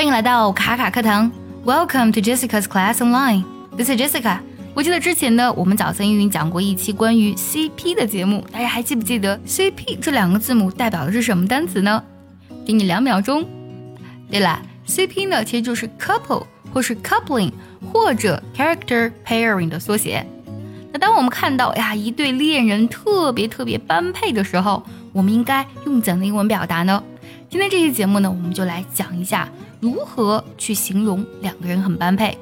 [0.00, 1.30] 欢迎来到卡卡课堂
[1.62, 3.44] ，Welcome to Jessica's Class Online。
[3.76, 4.38] This is Jessica。
[4.72, 12.02] 我记得之前呢，我们早餐英语讲过一期关于 CP 的节目，大家还记不记得 CP 这两个字母代表的是什么单词呢？
[12.64, 13.46] 给你两秒钟。
[14.30, 17.52] 对了，CP 呢其实就是 couple 或是 coupling
[17.92, 20.24] 或者 character pairing 的缩写。
[20.94, 24.82] 那当我们看到呀一对恋人特别特别般配的时候，
[25.12, 27.02] 我们应该用怎样的英文表达呢？
[27.50, 29.48] 今天这期节目呢，我们就来讲一下
[29.80, 32.38] 如何去形容两个人很般配。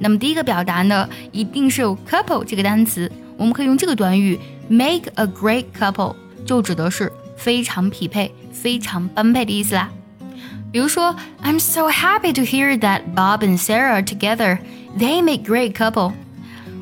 [0.00, 4.36] 那么第一个表达呢，一定是有 couple 这个单词，我们可以用这个短语
[4.68, 9.88] make a great couple，就指的是非常匹配、非常般配的意思啦。
[10.72, 14.58] 比如说，I'm so happy to hear that Bob and Sarah are together.
[14.98, 16.14] They make great couple.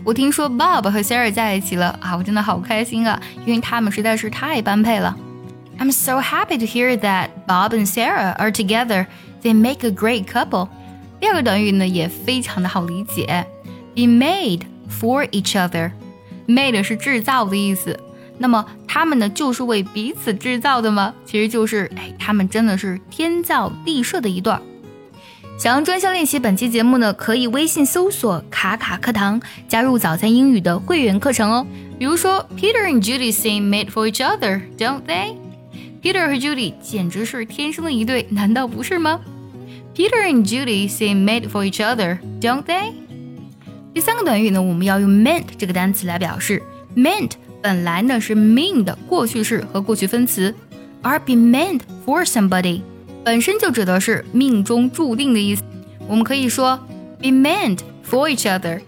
[0.03, 5.15] 我听说 Bob 和 Sarah 在一起了啊，我真的好开心啊，因为他们实在是太般配了。
[5.80, 9.08] I'm so happy to hear that Bob and Sarah are together.
[9.42, 10.70] They make a great couple.
[11.20, 13.46] 第二个短语呢也非常的好理解，
[13.96, 15.92] be made for each other.
[16.48, 18.00] Made 是制造的意思，
[18.38, 21.14] 那么他们呢就是为彼此制造的吗？
[21.26, 24.62] 其实就是哎，他们真的是天造地设的一对儿。
[25.58, 29.40] 想要专项练习本期节目呢，可以微信搜索“卡卡课堂”，
[29.70, 31.66] 加入早餐英语的会员课程哦。
[32.00, 35.36] 比如说，Peter and Judy seem made for each other, don't they?
[36.03, 39.21] Peter 和 Judy 简直是天生的一对，难道不是吗
[39.95, 42.93] ？Peter and Judy seem made for each other, don't they？
[43.93, 46.63] 第三个短语呢，我们要用 meant 这个单词来表示。
[46.95, 50.55] meant 本来呢是 mean 的过去式和过去分词，
[51.03, 52.81] 而 be meant for somebody
[53.25, 55.63] 本身就指的是命中注定的意思。
[56.07, 56.77] 我们可以说
[57.21, 58.81] be meant for each other。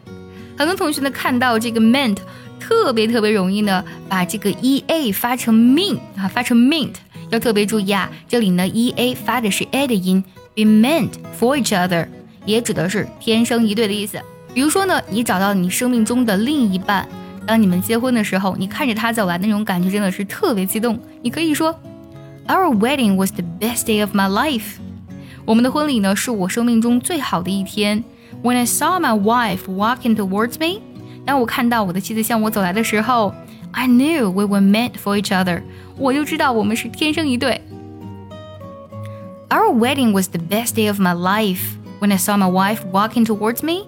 [0.56, 2.18] 很多同学呢看到这个 meant
[2.60, 6.94] 特别特别容易呢把这个 e a 发成 mean 啊，发成 mint，。
[7.30, 12.06] 要特别注意啊，这里呢，e a 发的是 a 的音，be meant for each other
[12.44, 14.18] 也指的是天生一对的意思。
[14.54, 17.06] 比如说呢，你找到你生命中的另一半，
[17.46, 20.98] 当你们结婚的时候，你看着他走来，那种感觉真的是特别激动。
[21.22, 21.78] 你可以说
[22.46, 24.78] ，Our wedding was the best day of my life。
[25.44, 28.02] 我们的婚礼呢，是我生命中最好的一天。
[28.42, 30.80] When I saw my wife walking towards me，
[31.27, 33.33] 当我看到我的妻子向我走来的时候。
[33.75, 35.63] I knew we were meant for each other.
[35.97, 37.59] 我就知道我们是天生一对。
[39.49, 41.61] Our wedding was the best day of my life.
[41.99, 43.87] When I saw my wife walking towards me,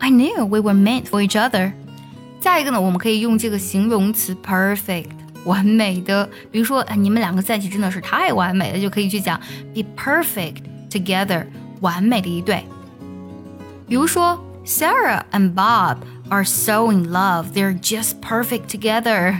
[0.00, 1.74] I knew we were meant for each other.
[2.40, 5.10] 再一个呢，我们可以用这个形容词 perfect，
[5.44, 6.28] 完美的。
[6.50, 9.40] 比如说，你们两个在一起真的是太完美了，就可以去讲
[9.72, 10.56] be perfect
[10.90, 11.46] together，
[11.80, 12.64] 完美的一对。
[13.86, 15.98] 比如说，Sarah and Bob
[16.28, 17.52] are so in love.
[17.52, 19.36] They're just perfect together.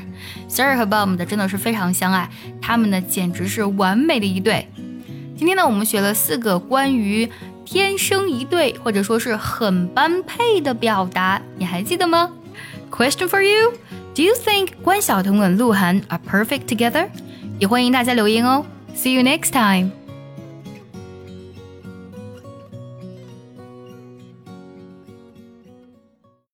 [0.49, 2.29] Sarah 和 Bob 的真的是非常相爱，
[2.61, 4.69] 他们呢简直是完美的一对。
[5.37, 7.31] 今天呢，我们学了四个关于
[7.65, 12.31] 天生一对或者说是很般配的表达，你还记得吗？
[12.91, 13.73] Question for you:
[14.15, 17.09] Do you think 关晓彤和鹿晗 are perfect together？
[17.59, 18.67] 也欢迎大家留言哦。
[18.95, 19.93] See you next time.